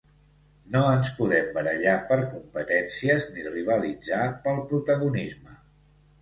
No 0.75 0.79
ens 0.93 1.09
podem 1.17 1.51
barallar 1.57 1.93
per 2.11 2.17
competències 2.31 3.29
ni 3.37 3.45
rivalitzar 3.49 4.23
pel 4.49 4.63
protagonisme. 4.73 5.61